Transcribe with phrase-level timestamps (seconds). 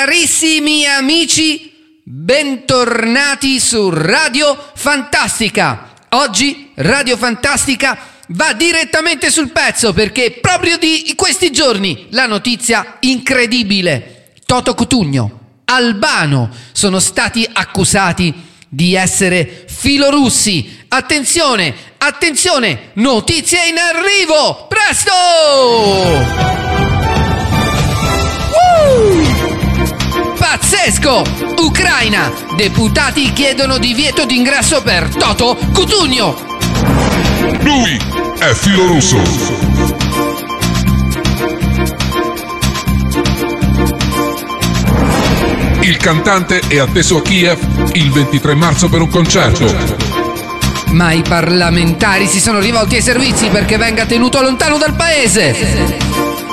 [0.00, 1.72] Carissimi amici,
[2.04, 5.92] bentornati su Radio Fantastica.
[6.10, 7.98] Oggi Radio Fantastica
[8.28, 14.34] va direttamente sul pezzo perché proprio di questi giorni la notizia incredibile.
[14.46, 18.32] Toto Cutugno, Albano sono stati accusati
[18.68, 20.84] di essere filorussi.
[20.86, 24.68] Attenzione, attenzione, notizie in arrivo!
[24.68, 26.67] Presto!
[30.78, 31.24] Pazzesco!
[31.62, 32.32] Ucraina!
[32.54, 36.36] Deputati chiedono divieto d'ingresso per Toto Cutugno!
[37.62, 38.00] Lui
[38.38, 39.20] è filorusso!
[45.80, 49.66] Il cantante è atteso a Kiev il 23 marzo per un concerto.
[50.92, 56.47] Ma i parlamentari si sono rivolti ai servizi perché venga tenuto lontano dal paese.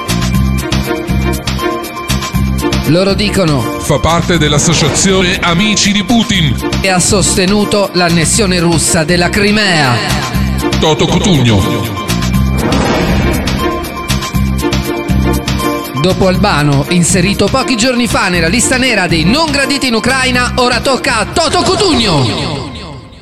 [2.87, 6.55] Loro dicono Fa parte dell'associazione Amici di Putin.
[6.81, 9.93] e ha sostenuto l'annessione russa della Crimea.
[10.79, 12.03] Toto Cutugno.
[15.99, 20.79] Dopo Albano, inserito pochi giorni fa nella lista nera dei non graditi in Ucraina, ora
[20.79, 22.71] tocca a Toto Cutugno.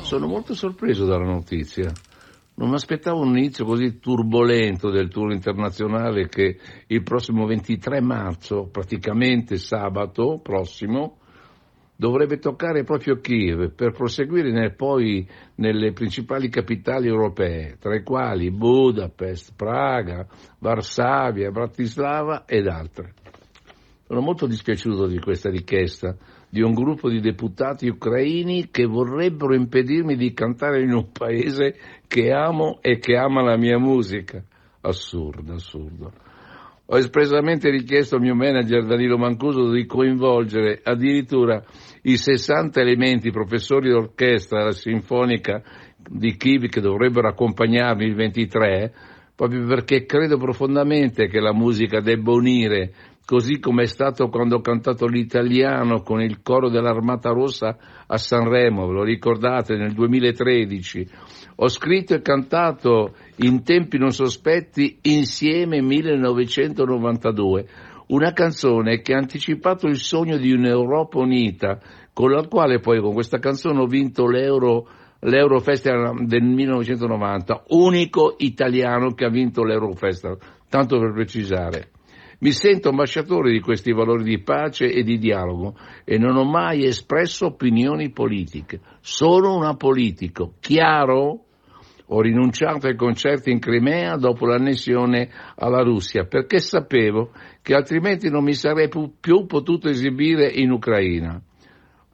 [0.02, 1.90] Sono molto sorpreso dalla notizia.
[2.56, 8.68] Non mi aspettavo un inizio così turbolento del tour internazionale che il prossimo 23 marzo,
[8.70, 11.18] praticamente sabato prossimo,
[11.96, 18.52] dovrebbe toccare proprio Kiev per proseguire nel- poi nelle principali capitali europee, tra i quali
[18.52, 20.24] Budapest, Praga,
[20.60, 23.14] Varsavia, Bratislava ed altre.
[24.06, 26.16] Sono molto dispiaciuto di questa richiesta
[26.54, 31.74] di un gruppo di deputati ucraini che vorrebbero impedirmi di cantare in un paese
[32.14, 34.40] che amo e che ama la mia musica.
[34.82, 36.12] Assurdo, assurdo.
[36.86, 41.60] Ho espressamente richiesto al mio manager Danilo Mancuso di coinvolgere addirittura
[42.02, 45.60] i 60 elementi professori d'orchestra della Sinfonica
[45.96, 48.94] di Kiev che dovrebbero accompagnarmi il 23,
[49.34, 52.92] proprio perché credo profondamente che la musica debba unire,
[53.24, 58.86] così come è stato quando ho cantato l'italiano con il coro dell'Armata Rossa a Sanremo,
[58.86, 61.08] ve lo ricordate, nel 2013.
[61.56, 67.66] Ho scritto e cantato in tempi non sospetti insieme 1992,
[68.08, 71.78] una canzone che ha anticipato il sogno di un'Europa unita,
[72.12, 74.88] con la quale poi con questa canzone ho vinto l'Euro,
[75.20, 80.38] l'Eurofestival del 1990, unico italiano che ha vinto l'Eurofestival,
[80.68, 81.90] tanto per precisare.
[82.40, 86.84] Mi sento ambasciatore di questi valori di pace e di dialogo e non ho mai
[86.84, 88.80] espresso opinioni politiche.
[89.00, 91.43] Sono un apolitico, chiaro?
[92.08, 97.30] Ho rinunciato ai concerti in Crimea dopo l'annessione alla Russia perché sapevo
[97.62, 101.40] che altrimenti non mi sarei più potuto esibire in Ucraina.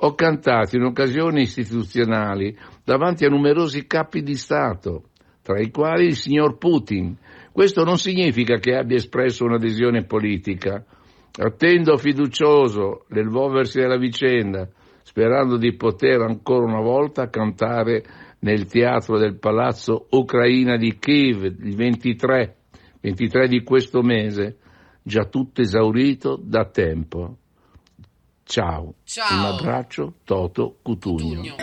[0.02, 5.10] Ho cantato in occasioni istituzionali davanti a numerosi capi di Stato,
[5.42, 7.16] tra i quali il signor Putin.
[7.52, 10.84] Questo non significa che abbia espresso un'adesione politica.
[11.38, 14.68] Attendo fiducioso l'evolversi della vicenda,
[15.02, 18.02] sperando di poter ancora una volta cantare
[18.40, 22.56] nel teatro del Palazzo Ucraina di Kiev il 23,
[23.00, 24.58] 23 di questo mese,
[25.02, 27.36] già tutto esaurito da tempo.
[28.44, 28.94] Ciao.
[29.04, 29.38] Ciao.
[29.38, 31.54] Un abbraccio, Toto Cutugno.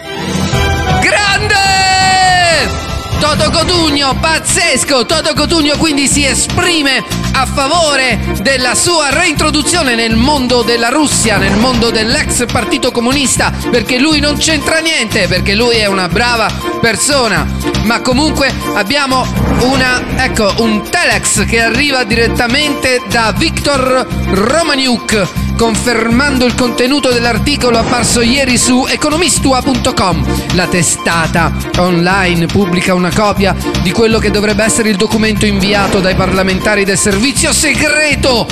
[1.01, 2.96] Grande!
[3.19, 5.05] Toto Cotugno, pazzesco!
[5.05, 11.55] Toto Cotugno quindi si esprime a favore della sua reintroduzione nel mondo della Russia, nel
[11.57, 17.45] mondo dell'ex partito comunista, perché lui non c'entra niente, perché lui è una brava persona.
[17.83, 19.25] Ma comunque abbiamo
[19.61, 28.21] una, ecco, un telex che arriva direttamente da Viktor Romaniuk confermando il contenuto dell'articolo apparso
[28.21, 30.53] ieri su economistua.com.
[30.53, 36.15] La testata online pubblica una copia di quello che dovrebbe essere il documento inviato dai
[36.15, 38.47] parlamentari del servizio segreto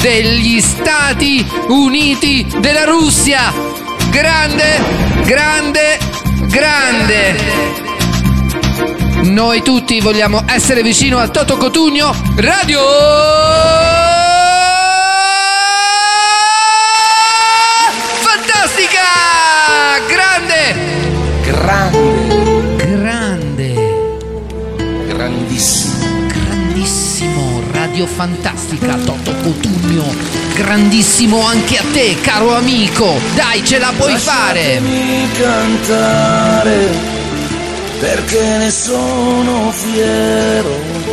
[0.00, 3.52] degli Stati Uniti della Russia.
[4.10, 4.80] Grande,
[5.24, 5.98] grande,
[6.46, 7.55] grande.
[9.36, 12.80] Noi tutti vogliamo essere vicino a Toto Cotugno Radio
[18.22, 18.98] Fantastica!
[20.08, 20.74] Grande!
[21.42, 23.74] Grande, Grande!
[25.06, 26.28] grandissimo.
[26.28, 30.14] Grandissimo Radio Fantastica Toto Cotugno
[30.54, 37.15] Grandissimo anche a te caro amico Dai ce la puoi fare Lasciatemi cantare
[37.98, 41.04] perché ne sono fiero.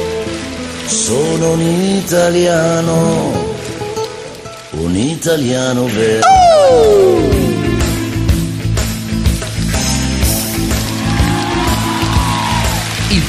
[0.85, 3.51] Sono un italiano
[4.73, 6.27] un italiano vero.
[7.31, 7.32] Il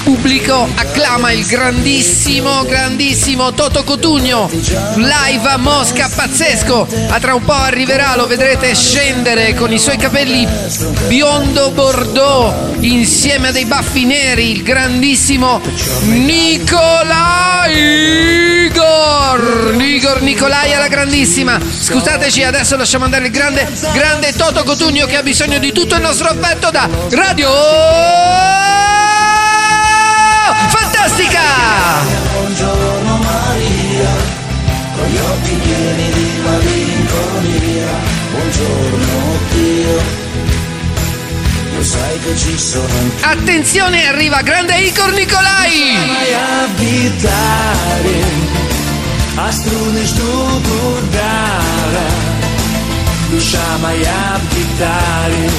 [0.04, 4.50] pubblico acclama il grandissimo, grandissimo Toto Cotugno.
[4.50, 6.86] Live a Mosca, pazzesco.
[7.08, 10.46] A tra un po' arriverà, lo vedrete scendere con i suoi capelli
[11.06, 14.50] biondo bordeaux insieme a dei baffi neri.
[14.50, 15.62] Il grandissimo
[16.02, 17.72] Nicolai
[18.66, 19.74] Igor.
[19.80, 21.58] Igor Nicolai alla grandissima.
[21.58, 26.02] Scusateci, adesso lasciamo andare il grande, grande Toto Cotugno che ha bisogno di tutto il
[26.02, 28.83] nostro affetto da Radio
[30.68, 31.40] Fantastica!
[32.32, 34.14] Buongiorno Maria,
[34.96, 37.88] con gli occhi pieni di malinconia.
[38.30, 40.02] Buongiorno Dio,
[41.76, 45.96] lo sai che ci sono anche Attenzione, arriva grande Igor Nicolai!
[49.36, 50.60] a strune știu
[51.10, 52.06] dara
[53.30, 55.50] Duša moja abitare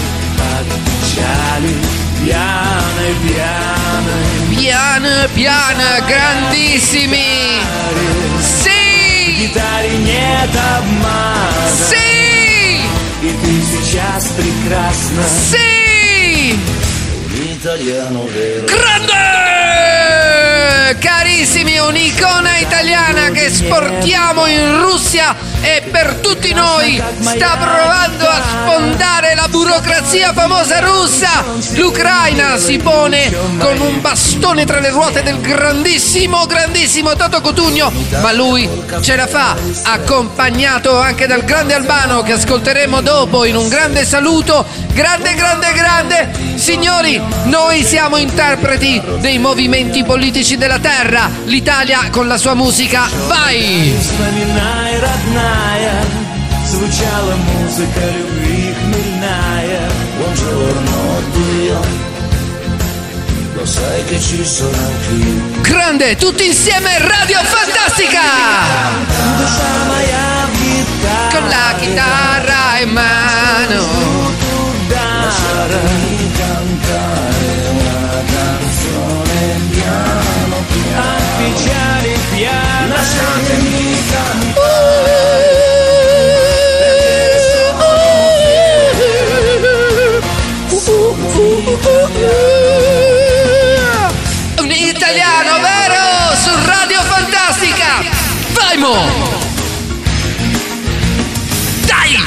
[0.57, 7.61] Abitare piane piane Piano piano, grandissimi!
[8.38, 9.35] Sì!
[9.38, 12.81] Гитаре нет обмана Sì!
[13.23, 16.59] И ты сейчас прекрасна Sì!
[17.32, 19.49] Un italiano vero Grande!
[20.99, 28.34] Carissimi, un'icona italiana che sportiamo in Russia e per tutti noi sta provando a
[28.65, 31.44] sfondare la burocrazia famosa russa.
[31.75, 38.32] L'Ucraina si pone con un bastone tra le ruote del grandissimo, grandissimo Toto Cotugno, ma
[38.32, 38.69] lui
[39.00, 44.67] ce la fa, accompagnato anche dal grande Albano che ascolteremo dopo in un grande saluto.
[44.93, 46.31] Grande, grande, grande!
[46.56, 51.31] Signori, noi siamo interpreti dei movimenti politici della terra.
[51.44, 53.09] L'Italia con la sua musica.
[53.27, 53.94] Vai!
[53.99, 56.21] Вспоминай, родная
[56.71, 58.44] Звучала музыка любви
[60.36, 61.80] buongiorno giorno Dio.
[63.54, 65.62] Lo sai che ci sono anch'io.
[65.62, 68.20] Grande tutti insieme Radio Fantastica!
[71.32, 74.34] Con la chitarra in mano.
[74.88, 83.55] Lasciatemi cantare una canzone piano piano piano lasciatemi
[98.75, 98.95] Vai mo!
[101.86, 102.18] Dai!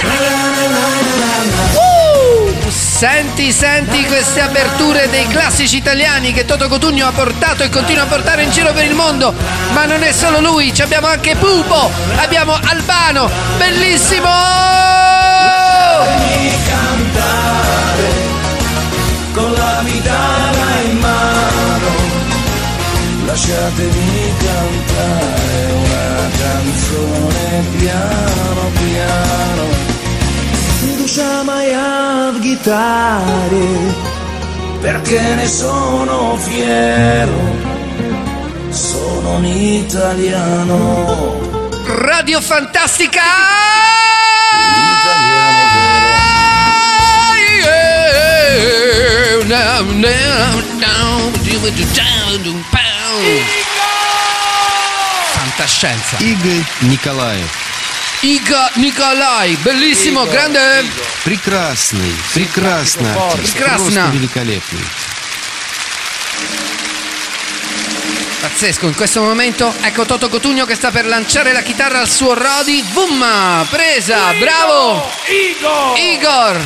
[1.75, 2.71] Uh!
[2.71, 8.07] Senti, senti queste aperture dei classici italiani che Toto Cotugno ha portato e continua a
[8.07, 9.35] portare in giro per il mondo.
[9.73, 14.29] Ma non è solo lui, ci abbiamo anche Pupo, abbiamo Albano, bellissimo!
[16.67, 18.09] cantare
[19.33, 21.87] con la chitarra in mano.
[23.27, 25.28] Lasciatemi cantare
[26.89, 29.67] canzone piano piano.
[30.97, 33.95] Duša moja v gitari,
[34.81, 37.41] perché ne sono fiero,
[38.71, 40.77] sono un italiano.
[41.87, 43.59] Radio Fantastica!
[55.58, 56.18] Fantascienza.
[56.20, 57.50] Игорь Николаев.
[58.22, 60.86] Iga Nicolai, bellissimo, grande.
[61.26, 63.54] Прекрасный, прекрасный артист.
[63.54, 63.92] Прекрасно.
[63.92, 64.86] Просто великолепный.
[68.40, 72.34] Pazzesco, in questo momento ecco Toto Cotugno che sta per lanciare la chitarra al suo
[72.34, 72.84] Rodi.
[72.94, 73.66] Boom!
[73.70, 75.10] Presa, bravo!
[75.28, 75.98] Igor!
[75.98, 76.62] Igor!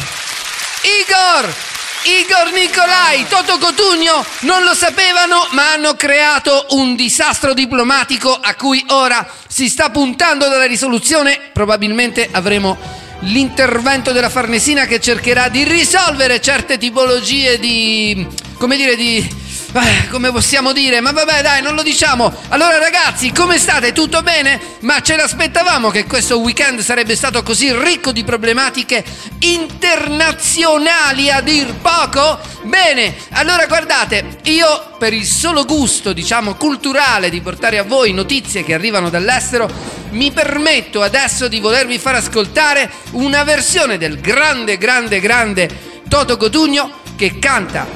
[0.81, 1.55] Igor!
[2.04, 8.84] Igor Nicolai, Toto Cotugno non lo sapevano, ma hanno creato un disastro diplomatico a cui
[8.88, 11.50] ora si sta puntando dalla risoluzione.
[11.52, 12.76] Probabilmente avremo
[13.20, 18.26] l'intervento della Farnesina che cercherà di risolvere certe tipologie di.
[18.58, 19.41] come dire, di.
[19.74, 21.00] Eh, come possiamo dire?
[21.00, 22.30] Ma vabbè, dai, non lo diciamo.
[22.48, 23.92] Allora, ragazzi, come state?
[23.92, 24.60] Tutto bene?
[24.80, 29.02] Ma ce l'aspettavamo che questo weekend sarebbe stato così ricco di problematiche
[29.38, 32.38] internazionali a dir poco?
[32.64, 38.64] Bene, allora guardate, io per il solo gusto, diciamo, culturale di portare a voi notizie
[38.64, 39.70] che arrivano dall'estero,
[40.10, 47.00] mi permetto adesso di volervi far ascoltare una versione del grande, grande, grande Toto Cotugno
[47.16, 47.86] che canta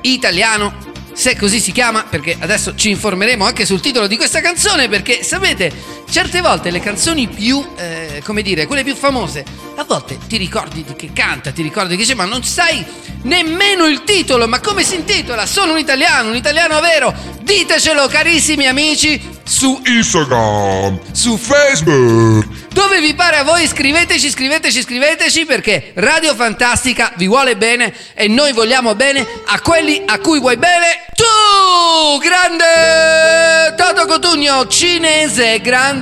[0.00, 0.86] italiano
[1.18, 5.24] se così si chiama, perché adesso ci informeremo anche sul titolo di questa canzone, perché
[5.24, 9.44] sapete certe volte le canzoni più, eh, come dire, quelle più famose,
[9.76, 12.84] a volte ti ricordi di che canta, ti ricordi che c'è, ma non sai
[13.22, 15.46] nemmeno il titolo, ma come si intitola?
[15.46, 17.14] Sono un italiano, un italiano vero.
[17.42, 22.46] Ditecelo carissimi amici su Instagram, su Facebook.
[22.78, 28.28] dove vi pare a voi, scriveteci, scriveteci, scriveteci perché Radio Fantastica vi vuole bene e
[28.28, 35.97] noi vogliamo bene a quelli a cui vuoi bene tu, grande Toto Cotugno, cinese, grande,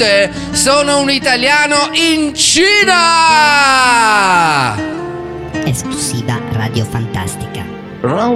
[0.53, 2.95] sono un italiano in Cina!
[5.65, 7.65] Esclusiva Radio Fantastica.
[8.07, 8.33] 让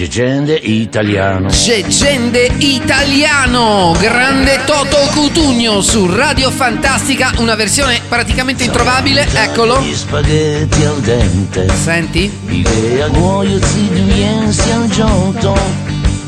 [0.00, 1.48] Gegende italiano.
[1.48, 9.78] Gegende italiano, grande Toto Cutugno su Radio Fantastica, una versione praticamente introvabile, eccolo.
[9.82, 11.68] Gli spaghetti al dente.
[11.74, 12.32] Senti?
[12.46, 15.58] Idea guoio ziduiensi al giotto.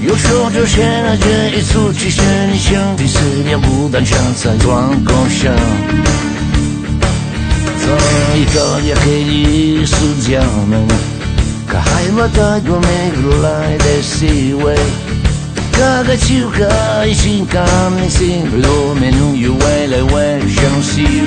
[0.00, 5.55] Io sciogio scena e il succi scenica, di seria budancianza e tuan conscia.
[7.79, 11.12] Sono Italia che gli studiamo
[12.02, 14.92] che hai matato me glai del seaway.
[15.71, 21.23] Caga ciuca i cinque anni sin lo menu io e le we shan see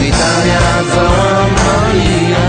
[0.00, 0.60] Italia
[0.92, 2.44] zała Maria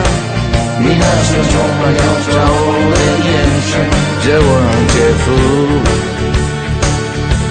[0.79, 3.81] Mi nasza ciągła nostra obedienza
[4.23, 4.87] Działam
[5.23, 5.37] fu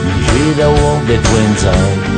[0.05, 2.18] Mi gira obequenza Rawon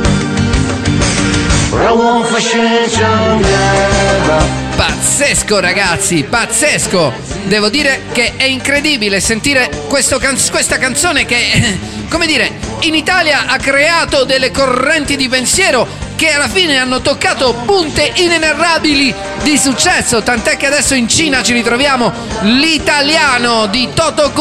[4.75, 7.11] Pazzesco ragazzi, pazzesco!
[7.45, 13.45] Devo dire che è incredibile sentire questo can- questa canzone che, come dire, in Italia
[13.47, 20.21] ha creato delle correnti di pensiero che alla fine hanno toccato punte inenarrabili di successo,
[20.21, 24.31] tant'è che adesso in Cina ci ritroviamo l'italiano di Toto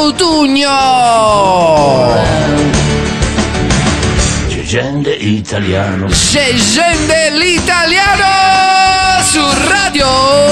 [4.71, 5.01] Cutugno!
[5.01, 10.51] Gente italiano Scende l'italiano su radio.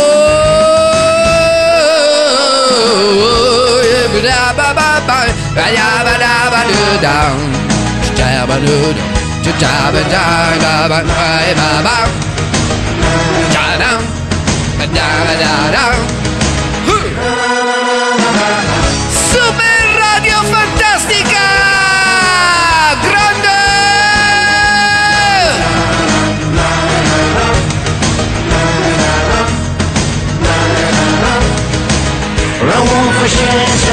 [32.78, 33.36] 让我发现
[33.82, 33.86] 唱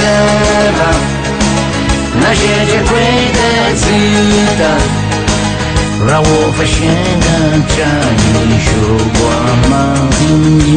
[0.00, 0.02] 歌
[0.78, 0.80] 吧
[2.20, 2.92] 那些珍贵
[3.36, 3.38] 的
[3.76, 3.84] 记
[4.58, 4.60] 得
[6.08, 6.74] 让我发现
[7.22, 7.24] 了
[7.68, 7.76] 这
[8.42, 8.68] 一束
[9.14, 9.20] 光
[9.70, 9.72] 芒
[10.22, 10.26] 隐
[10.66, 10.68] 隐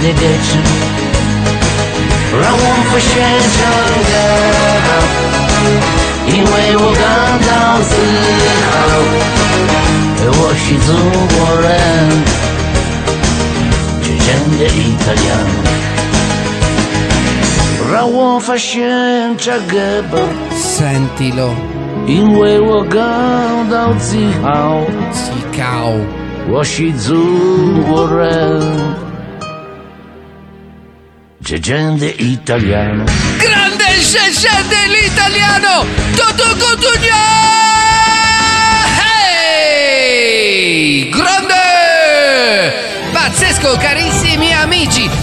[0.00, 0.46] 的歌词
[2.40, 3.10] 让我发现
[3.58, 3.91] 唱
[18.52, 20.28] fantascienza Gabber.
[20.52, 21.54] Sentilo.
[22.06, 24.86] In way we're gone down Zihao.
[25.12, 26.06] Zihao.
[26.50, 27.24] Washizu
[27.88, 28.96] Warren.
[31.40, 33.04] gente italiano.
[33.38, 35.86] Grande Gegende l'italiano!
[36.14, 36.56] Toto
[39.94, 42.72] Hey Grande!
[43.12, 45.21] Pazzesco, carissimi amici!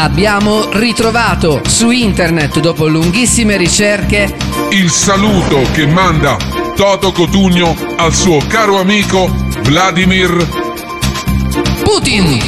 [0.00, 4.32] Abbiamo ritrovato su internet dopo lunghissime ricerche
[4.70, 6.36] Il saluto che manda
[6.76, 9.28] Toto Cotugno al suo caro amico
[9.62, 10.48] Vladimir
[11.82, 12.40] Putin.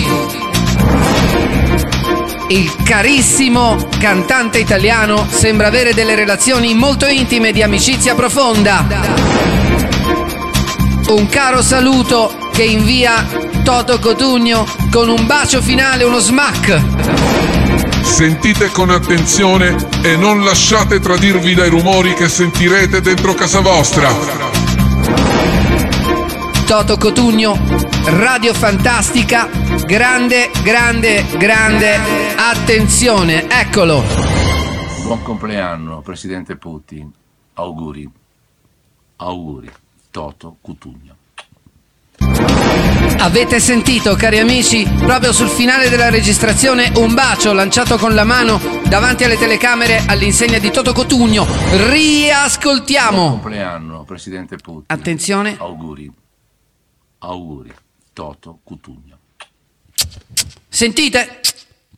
[2.51, 8.87] Il carissimo cantante italiano sembra avere delle relazioni molto intime di amicizia profonda.
[11.09, 13.25] Un caro saluto che invia
[13.65, 18.05] Toto Cotugno con un bacio finale, uno smack.
[18.05, 24.11] Sentite con attenzione e non lasciate tradirvi dai rumori che sentirete dentro casa vostra.
[26.67, 27.59] Toto Cotugno,
[28.05, 29.49] Radio Fantastica,
[29.87, 31.99] grande, grande, grande
[32.37, 34.05] attenzione, eccolo.
[35.05, 37.11] Buon compleanno, Presidente Putin.
[37.55, 38.07] Auguri.
[39.17, 39.71] Auguri.
[40.11, 41.20] Toto Cutugno.
[43.23, 48.59] Avete sentito, cari amici, proprio sul finale della registrazione un bacio lanciato con la mano
[48.89, 51.47] davanti alle telecamere all'insegna di Toto Cotugno.
[51.91, 53.29] Riascoltiamo.
[53.29, 54.85] Compleanno, Presidente Putin.
[54.87, 55.55] Attenzione.
[55.59, 56.11] Auguri.
[57.19, 57.71] Auguri.
[58.15, 59.19] Toto Cutugno.
[60.67, 61.41] Sentite?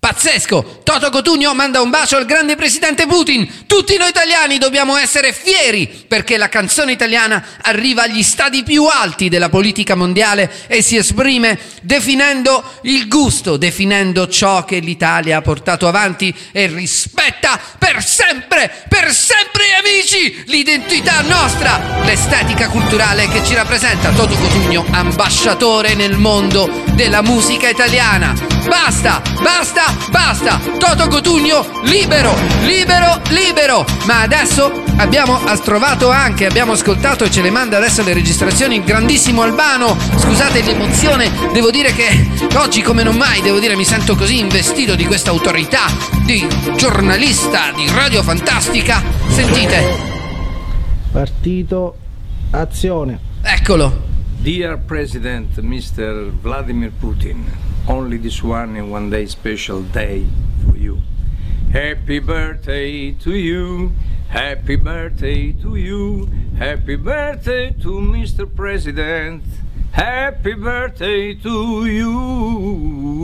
[0.05, 0.81] Pazzesco!
[0.83, 3.67] Toto Cotugno manda un bacio al grande presidente Putin.
[3.69, 9.29] Tutti noi italiani dobbiamo essere fieri perché la canzone italiana arriva agli stadi più alti
[9.29, 15.87] della politica mondiale e si esprime definendo il gusto, definendo ciò che l'Italia ha portato
[15.87, 24.11] avanti e rispetta per sempre, per sempre amici, l'identità nostra, l'estetica culturale che ci rappresenta.
[24.11, 28.35] Toto Cotugno, ambasciatore nel mondo della musica italiana.
[28.67, 30.61] Basta, basta, basta!
[30.79, 33.85] Toto Cotugno libero, libero, libero!
[34.07, 38.85] Ma adesso abbiamo trovato anche, abbiamo ascoltato e ce le manda adesso le registrazioni il
[38.85, 39.97] grandissimo Albano.
[40.17, 44.95] Scusate l'emozione, devo dire che oggi come non mai, devo dire, mi sento così investito
[44.95, 45.87] di questa autorità
[46.25, 46.47] di
[46.77, 49.03] giornalista di Radio Fantastica.
[49.29, 50.11] Sentite,
[51.11, 51.97] Partito
[52.51, 53.19] Azione.
[53.43, 54.11] eccolo.
[54.39, 56.33] Dear President Mr.
[56.41, 57.45] Vladimir Putin,
[57.89, 60.27] only this one and one day special day
[60.65, 61.01] for you.
[61.73, 63.93] Happy birthday to you,
[64.29, 68.47] happy birthday to you, happy birthday to Mr.
[68.47, 69.43] President,
[69.93, 73.23] happy birthday to you.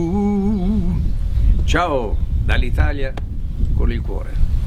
[1.65, 3.13] Ciao dall'Italia
[3.75, 4.58] con il cuore.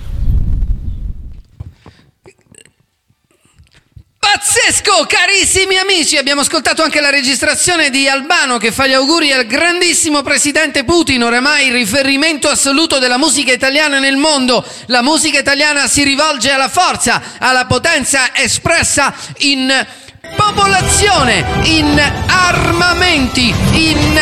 [4.45, 6.17] Pazzesco, carissimi amici!
[6.17, 11.23] Abbiamo ascoltato anche la registrazione di Albano che fa gli auguri al grandissimo presidente Putin,
[11.23, 14.67] oramai il riferimento assoluto della musica italiana nel mondo.
[14.87, 19.87] La musica italiana si rivolge alla forza, alla potenza espressa in
[20.35, 24.21] popolazione, in armamenti, in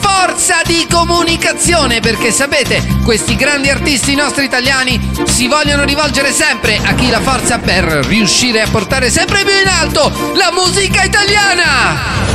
[0.00, 6.94] forza di comunicazione, perché sapete, questi grandi artisti nostri italiani si vogliono rivolgere sempre a
[6.94, 12.26] chi la forza per riuscire a portare sempre più in alto la musica italiana.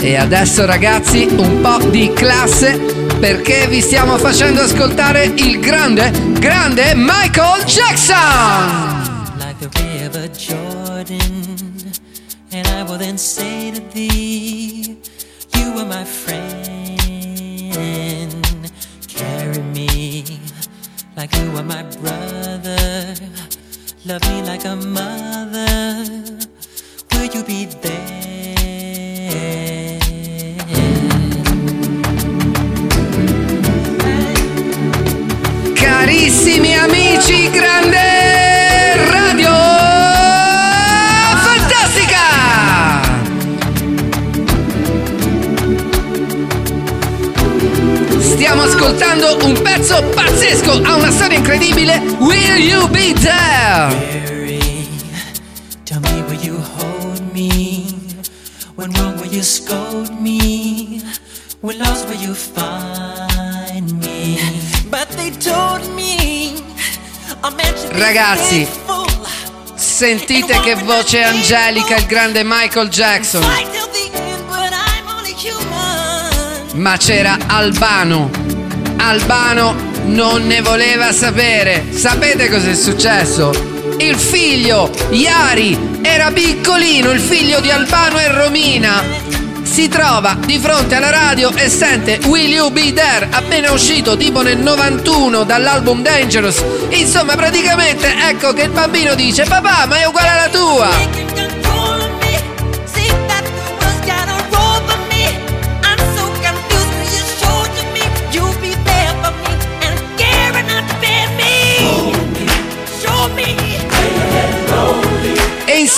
[0.00, 2.78] E adesso ragazzi un po' di classe
[3.18, 9.06] perché vi stiamo facendo ascoltare il grande, grande Michael Jackson!
[9.38, 11.35] like the river Jordan.
[13.08, 14.98] And say to thee,
[15.54, 16.66] You are my friend.
[19.06, 20.24] Carry me
[21.16, 23.14] like you are my brother.
[24.04, 26.04] Love me like a mother.
[27.12, 28.16] Will you be there?
[35.74, 38.05] Carissimi amici, grande
[48.86, 51.98] ascoltando un pezzo pazzesco, ha una storia incredibile.
[52.18, 53.88] Will you be there?
[53.88, 54.88] Mary,
[55.84, 57.86] tell me will you hold me?
[58.76, 61.02] When wrong will you scold me?
[61.60, 64.38] When lost will you find me?
[64.88, 66.62] But they told me
[67.56, 68.68] be Ragazzi.
[69.74, 73.42] Sentite che voce angelica il grande Michael Jackson.
[73.42, 73.66] I'm.
[76.74, 78.45] Ma c'era Albano.
[79.06, 81.86] Albano non ne voleva sapere.
[81.90, 83.52] Sapete cos'è successo?
[83.98, 89.00] Il figlio, Iari, era piccolino, il figlio di Albano e Romina.
[89.62, 94.42] Si trova di fronte alla radio e sente Will You Be There, appena uscito tipo
[94.42, 96.64] nel 91 dall'album Dangerous.
[96.88, 101.35] Insomma, praticamente ecco che il bambino dice papà, ma è uguale alla tua.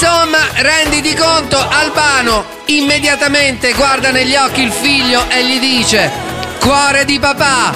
[0.01, 6.09] Insomma, renditi conto, Albano immediatamente guarda negli occhi il figlio e gli dice:
[6.61, 7.75] Cuore di papà,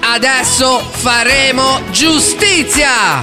[0.00, 3.22] adesso faremo giustizia!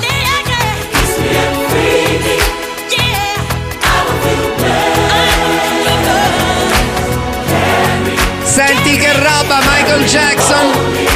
[8.43, 11.11] Senti che roba, Michael Jackson!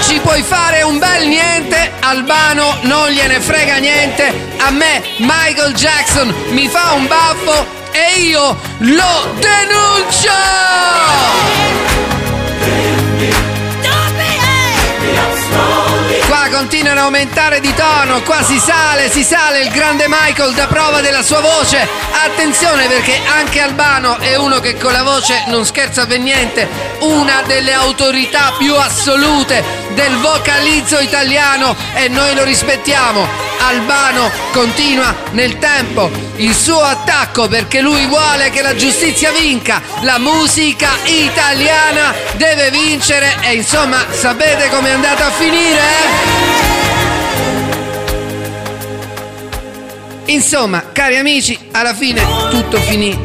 [0.00, 6.34] Ci puoi fare un bel niente, Albano non gliene frega niente, a me Michael Jackson
[6.48, 10.30] mi fa un baffo e io lo denuncio!
[16.08, 20.66] Be continuano a aumentare di tono, qua si sale, si sale, il grande Michael dà
[20.66, 21.88] prova della sua voce.
[22.22, 26.68] Attenzione perché anche Albano è uno che con la voce non scherza per niente,
[27.00, 33.26] una delle autorità più assolute del vocalizzo italiano e noi lo rispettiamo.
[33.58, 40.18] Albano continua nel tempo il suo attacco perché lui vuole che la giustizia vinca, la
[40.18, 45.78] musica italiana deve vincere e insomma sapete com'è andata a finire?
[45.78, 46.68] eh?
[50.32, 53.18] Insomma, cari amici, alla fine tutto finì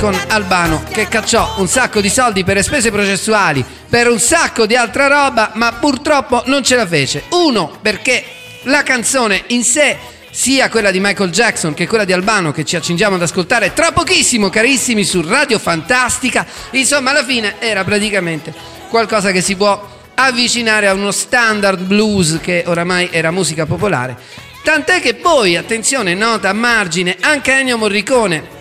[0.00, 4.64] con Albano che cacciò un sacco di soldi per le spese processuali, per un sacco
[4.64, 7.24] di altra roba, ma purtroppo non ce la fece.
[7.32, 8.24] Uno, perché
[8.62, 9.98] la canzone in sé,
[10.30, 13.92] sia quella di Michael Jackson che quella di Albano che ci accingiamo ad ascoltare tra
[13.92, 18.54] pochissimo, carissimi, su Radio Fantastica, insomma alla fine era praticamente
[18.88, 24.16] qualcosa che si può avvicinare a uno standard blues che oramai era musica popolare.
[24.62, 28.58] Tant'è che poi, attenzione, nota a margine, anche Ennio Morricone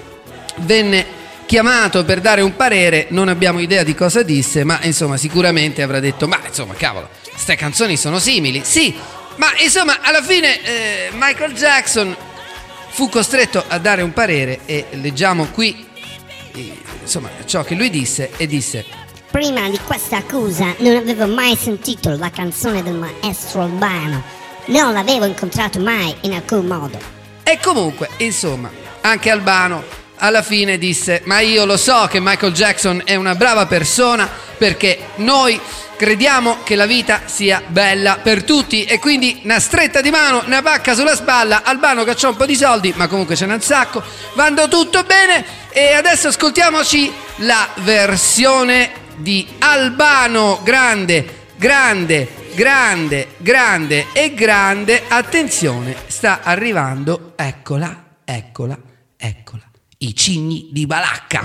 [0.58, 1.19] venne
[1.50, 6.00] chiamato per dare un parere, non abbiamo idea di cosa disse, ma insomma sicuramente avrà
[6.00, 8.96] detto, ma insomma cavolo, queste canzoni sono simili, sì,
[9.38, 12.16] ma insomma alla fine eh, Michael Jackson
[12.90, 15.88] fu costretto a dare un parere e leggiamo qui
[16.54, 18.86] eh, insomma ciò che lui disse e disse
[19.32, 24.22] Prima di questa accusa non avevo mai sentito la canzone del maestro Albano.
[24.66, 27.00] Non l'avevo incontrato mai in alcun modo.
[27.44, 28.70] E comunque, insomma,
[29.02, 33.66] anche Albano alla fine disse: Ma io lo so che Michael Jackson è una brava
[33.66, 35.60] persona perché noi
[36.00, 40.62] crediamo che la vita sia bella per tutti e quindi una stretta di mano, una
[40.62, 44.02] pacca sulla spalla, Albano cacciò un po' di soldi, ma comunque ce n'è un sacco,
[44.34, 54.34] vanno tutto bene e adesso ascoltiamoci la versione di Albano grande, grande, grande, grande e
[54.34, 55.04] grande.
[55.08, 58.78] Attenzione, sta arrivando, eccola, eccola,
[59.18, 59.69] eccola.
[60.02, 61.42] I cigni di Balacca.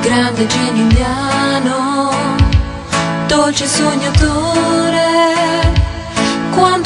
[0.00, 2.10] Grande genio indiano,
[3.28, 4.83] dolce sognatore,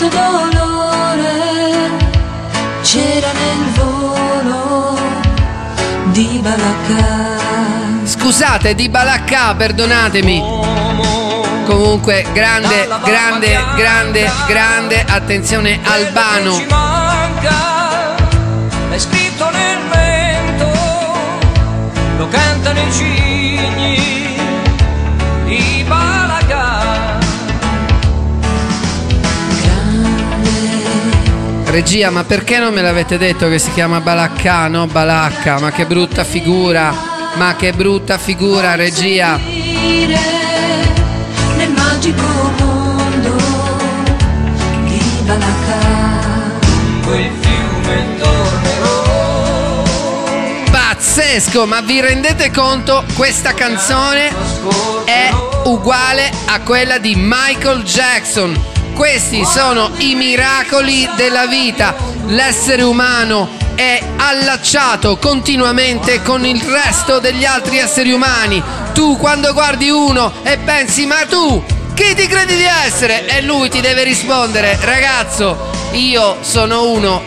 [0.08, 1.90] dolore
[2.82, 4.98] c'era nel volo
[6.06, 7.36] di Balacca.
[8.04, 10.42] Scusate, di Balacca, perdonatemi.
[11.66, 16.56] Comunque, grande, grande, grande, grande, attenzione Albano.
[18.88, 20.70] L'hai scritto nel vento,
[22.16, 23.27] lo cantano i cigni
[31.70, 35.61] Regia, ma perché non me l'avete detto che si chiama Balacca, no Balacca?
[35.61, 36.92] Ma che brutta figura,
[37.35, 39.37] ma che brutta figura, regia.
[39.37, 40.16] Nel
[41.76, 42.24] magico
[42.59, 43.37] mondo
[44.85, 46.57] di Balacca.
[47.04, 49.83] Quel fiume tornerò.
[50.70, 53.04] Pazzesco, ma vi rendete conto?
[53.14, 54.33] Questa canzone
[55.04, 55.31] è
[55.64, 58.76] uguale a quella di Michael Jackson.
[58.98, 61.94] Questi sono i miracoli della vita.
[62.26, 68.61] L'essere umano è allacciato continuamente con il resto degli altri esseri umani.
[68.94, 71.62] Tu quando guardi uno e pensi, ma tu
[71.94, 73.24] chi ti credi di essere?
[73.28, 77.22] E lui ti deve rispondere, ragazzo, io sono uno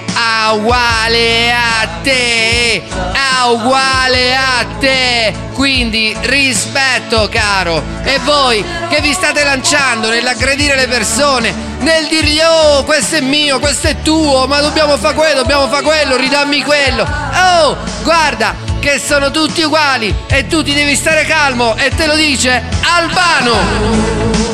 [0.54, 2.84] uguale a te,
[3.48, 5.34] uguale a te.
[5.54, 7.84] Quindi rispetto, caro.
[8.04, 13.60] E voi che vi state lanciando nell'aggredire le persone, nel dirgli oh, questo è mio,
[13.60, 17.04] questo è tuo, ma dobbiamo fare quello, dobbiamo fare quello, ridammi quello.
[17.04, 22.16] Oh, guarda che sono tutti uguali e tu ti devi stare calmo e te lo
[22.16, 24.51] dice Albano.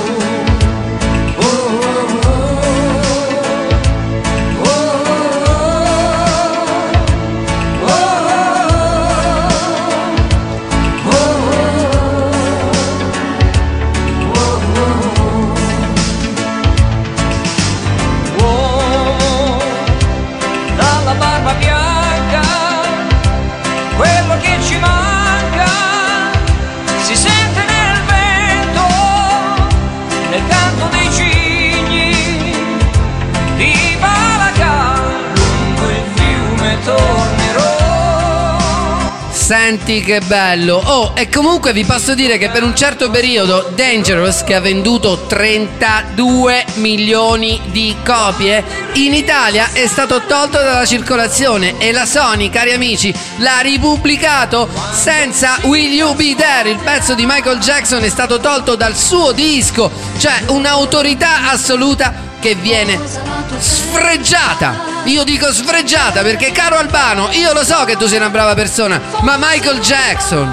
[39.47, 40.75] Senti che bello.
[40.75, 45.19] Oh, e comunque vi posso dire che per un certo periodo Dangerous, che ha venduto
[45.25, 48.61] 32 milioni di copie,
[48.95, 55.57] in Italia è stato tolto dalla circolazione e la Sony, cari amici, l'ha ripubblicato senza
[55.61, 56.69] Will You Be There.
[56.69, 62.53] Il pezzo di Michael Jackson è stato tolto dal suo disco, cioè un'autorità assoluta che
[62.55, 64.95] viene sfregiata.
[65.05, 68.99] Io dico sfregiata perché caro Albano, io lo so che tu sei una brava persona,
[69.21, 70.49] ma Michael Jackson,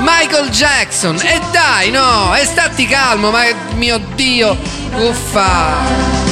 [0.00, 4.56] Michael Jackson, e dai no, e stati calmo, ma mio Dio,
[4.96, 6.22] uffa.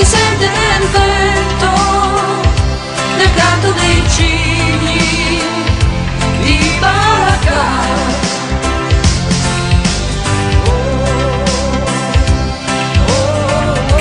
[0.00, 1.70] si sente nel vento,
[3.18, 4.39] nel canto dei cigni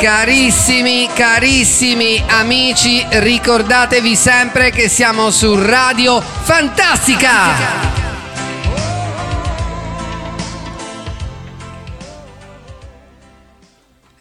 [0.01, 7.97] Carissimi, carissimi amici, ricordatevi sempre che siamo su Radio Fantastica.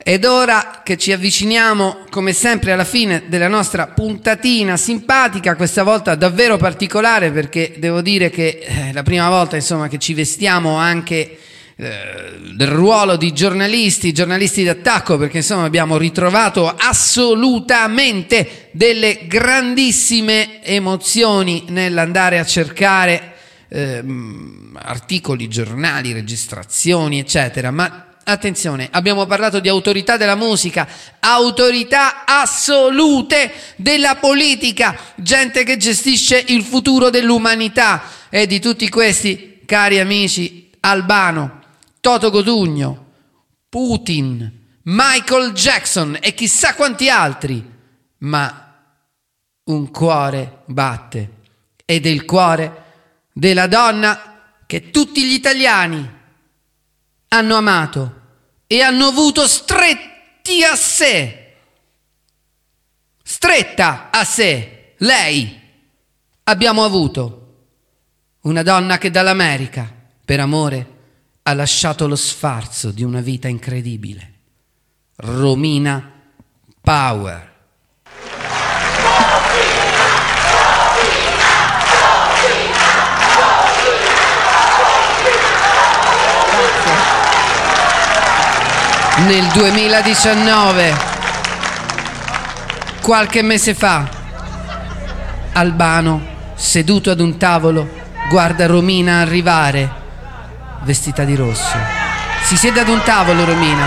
[0.03, 6.17] Ed ora che ci avviciniamo, come sempre, alla fine della nostra puntatina simpatica, questa volta
[6.17, 11.17] davvero particolare perché devo dire che è la prima volta insomma, che ci vestiamo anche
[11.21, 11.39] eh,
[11.81, 22.41] del ruolo di giornalisti, giornalisti d'attacco, perché insomma abbiamo ritrovato assolutamente delle grandissime emozioni nell'andare
[22.41, 23.35] a cercare
[23.69, 27.71] ehm, articoli, giornali, registrazioni, eccetera.
[27.71, 30.87] Ma Attenzione, abbiamo parlato di autorità della musica,
[31.19, 39.99] autorità assolute della politica, gente che gestisce il futuro dell'umanità e di tutti questi, cari
[39.99, 41.58] amici, Albano,
[42.09, 43.05] Toto Cotugno,
[43.69, 47.63] Putin, Michael Jackson e chissà quanti altri,
[48.21, 48.83] ma
[49.65, 51.33] un cuore batte
[51.85, 52.85] ed è il cuore
[53.31, 56.11] della donna che tutti gli italiani
[57.29, 58.21] hanno amato
[58.67, 61.57] e hanno avuto stretti a sé.
[63.23, 65.61] Stretta a sé, lei.
[66.45, 67.67] Abbiamo avuto
[68.45, 69.95] una donna che dall'America,
[70.25, 70.97] per amore,
[71.49, 74.33] ha lasciato lo sfarzo di una vita incredibile.
[75.17, 76.13] Romina
[76.83, 77.53] Power.
[89.27, 90.97] Nel 2019,
[93.01, 94.07] qualche mese fa,
[95.53, 97.89] Albano, seduto ad un tavolo,
[98.29, 99.98] guarda Romina arrivare,
[100.83, 101.77] vestita di rosso.
[102.43, 103.87] Si siede ad un tavolo, Romina.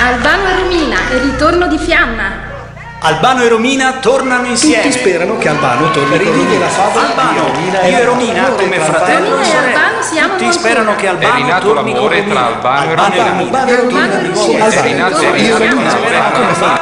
[0.00, 2.52] Albano e Romina, il ritorno di Fiamma.
[3.00, 4.82] Albano e Romina tornano insieme.
[4.82, 6.58] Tutti sperano che Albano torni con Rivive Romina.
[6.64, 9.78] la favola Albano, di Romina io e Romina come fratello Romina e sorella.
[9.78, 12.34] Albano si amano Tutti sperano che È Albano rinato torni con l'amore Romina.
[12.34, 13.58] tra Albano e Albano e Romina.
[13.58, 14.68] Albano e Romina.
[14.68, 16.78] È rinato Tornano insieme.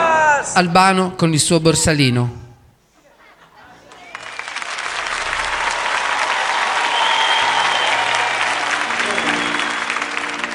[0.54, 2.41] Albano con il suo borsalino.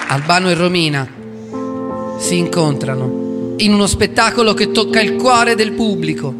[0.09, 1.05] Albano e Romina
[2.17, 6.33] si incontrano in uno spettacolo che tocca il cuore del pubblico.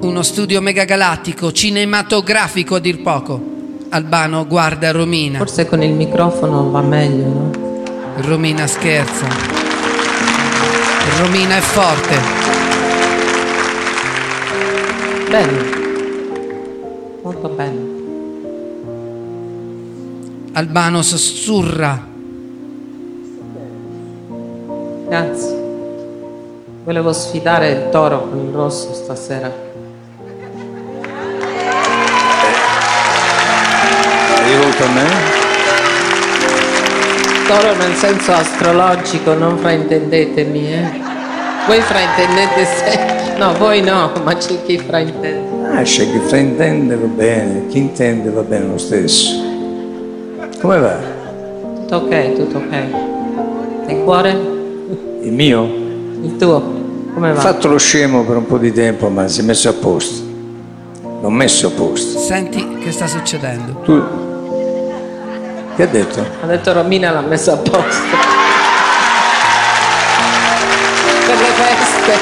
[0.00, 3.40] Uno studio megagalattico, cinematografico a dir poco.
[3.90, 5.38] Albano guarda Romina.
[5.38, 7.50] Forse con il microfono va meglio, no?
[8.16, 9.26] Romina scherza.
[11.20, 12.16] Romina è forte.
[15.30, 15.80] Bello.
[17.22, 17.91] Molto bello.
[20.54, 21.98] Albano sussurra.
[25.08, 25.60] Grazie.
[26.84, 29.50] Volevo sfidare il toro con il rosso stasera.
[34.44, 35.08] Rivolto a me?
[37.46, 41.00] Toro nel senso astrologico, non fraintendetemi, eh.
[41.66, 43.38] Voi fraintendete se...
[43.38, 45.66] No, voi no, ma c'è chi fraintende.
[45.68, 49.51] Ah, c'è chi fraintende va bene, chi intende va bene lo stesso.
[50.62, 50.96] Come va?
[51.80, 52.72] Tutto ok, tutto ok.
[53.88, 54.30] E il cuore?
[55.22, 55.64] Il mio?
[56.22, 56.60] Il tuo?
[57.14, 57.40] Come Ho va?
[57.40, 60.22] fatto lo scemo per un po' di tempo, ma si è messo a posto.
[61.20, 62.18] L'ho messo a posto.
[62.20, 63.80] Senti che sta succedendo.
[63.82, 64.00] Tu.
[65.74, 66.24] Che ha detto?
[66.42, 68.02] Ha detto Romina l'ha messa a posto.
[71.26, 72.14] per le feste.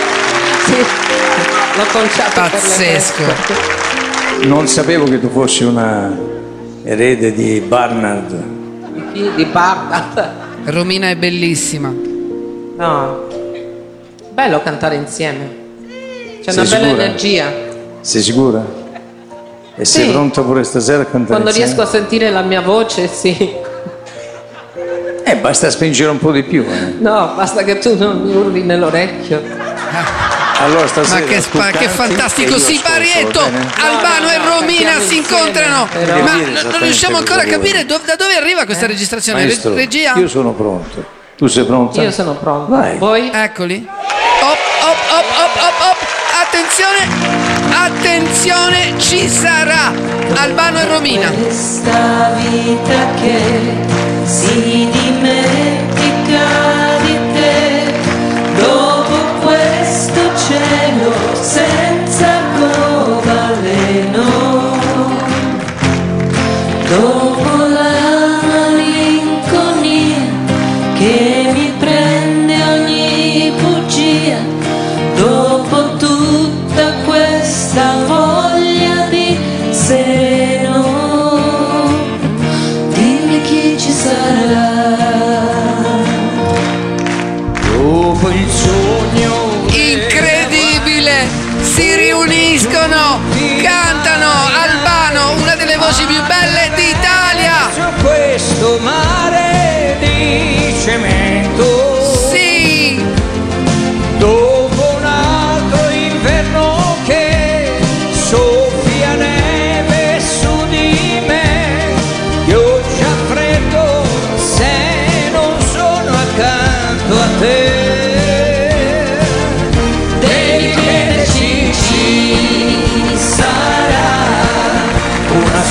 [0.64, 0.84] Sì.
[1.76, 3.12] L'ho conciato Pazzesco.
[3.16, 4.48] per le feste.
[4.48, 6.10] Non sapevo che tu fossi una
[6.84, 8.44] erede di Barnard.
[9.12, 10.32] Chi di Barda.
[10.64, 11.88] Romina è bellissima.
[12.76, 13.26] No.
[14.32, 15.58] Bello cantare insieme.
[16.42, 17.02] C'è una Sei bella sicura?
[17.04, 17.52] energia.
[18.00, 18.64] Sei sicura?
[19.76, 20.10] E sei Sì.
[20.10, 21.66] pronta pure stasera a cantare Quando insieme?
[21.72, 23.36] riesco a sentire la mia voce, sì.
[25.24, 26.62] Eh, basta spingere un po' di più.
[26.64, 26.94] eh.
[26.98, 29.40] No, basta che tu non mi urli nell'orecchio.
[30.62, 33.40] Allora stasera Ma che, spa- che fantastico siparietto!
[33.40, 35.88] Albano e Romina si insieme, incontrano!
[35.90, 36.22] però.
[36.22, 39.40] Ma non riusciamo ancora a capire do- da dove arriva questa registrazione.
[39.40, 40.14] Re- Maestro, regia?
[40.16, 41.18] io sono pronto.
[41.36, 42.02] Tu sei pronta?
[42.02, 42.70] Io sono pronto.
[42.70, 42.98] Vai.
[42.98, 43.30] Voi?
[43.32, 43.86] Eccoli.
[43.88, 46.08] Op, op, op, op, op, op.
[46.42, 47.08] Attenzione!
[47.72, 49.92] Attenzione, ci sarà!
[50.34, 51.30] Albano e Romina.
[51.30, 53.89] Questa vita che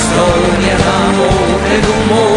[0.02, 2.29] storia d'amore d'un mondo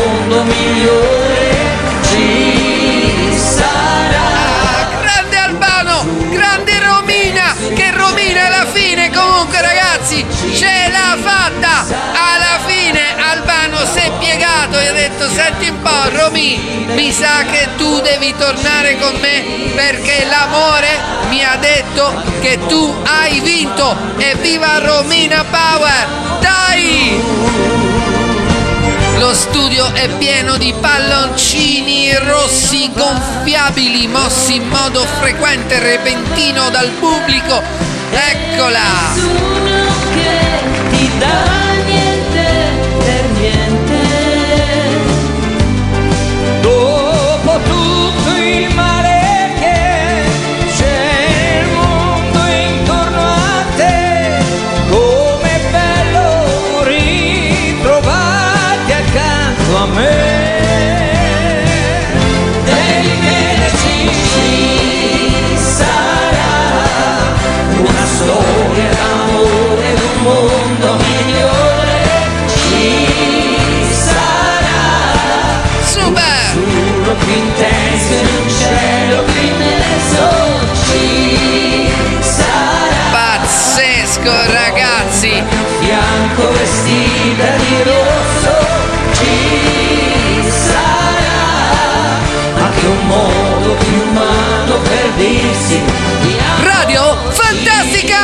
[15.53, 20.87] senti un po' Romi, mi sa che tu devi tornare con me perché l'amore
[21.29, 23.95] mi ha detto che tu hai vinto!
[24.17, 26.39] Evviva Romina Power!
[26.39, 27.21] Dai!
[29.19, 36.89] Lo studio è pieno di palloncini rossi gonfiabili mossi in modo frequente e repentino dal
[36.99, 37.61] pubblico.
[38.11, 39.13] Eccola!
[39.13, 42.45] nessuno che ti dà niente
[42.97, 43.82] per niente
[47.67, 48.22] Dopo
[95.15, 98.17] Radio Fantastica!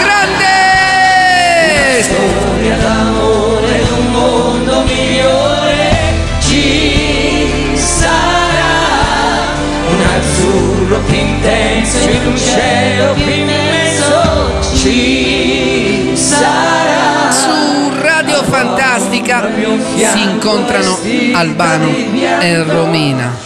[0.00, 2.00] Grande!
[2.00, 5.90] storia d'amore d'un mondo migliore
[6.38, 9.52] ci sarà
[9.90, 19.50] un azzurro più intenso in un cielo più immenso ci sarà Su Radio Fantastica
[19.94, 20.98] si incontrano
[21.34, 21.94] Albano
[22.40, 23.36] e Romina.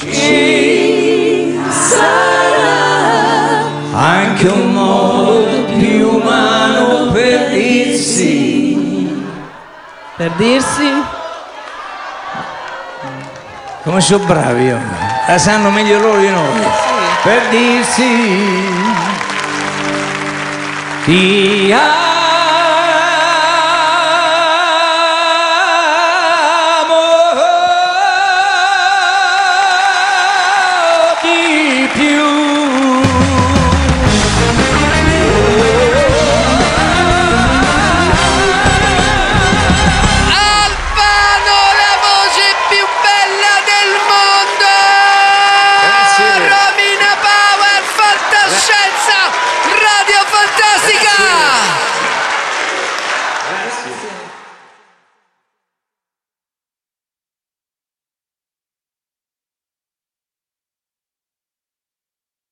[1.71, 9.27] Sarà anche un modo più umano per dirsi
[10.17, 11.03] Per dirsi?
[13.85, 14.79] Come sono bravi io?
[15.27, 16.67] La sanno meglio loro di noi.
[17.23, 18.67] per dirsi
[21.05, 22.18] ti amo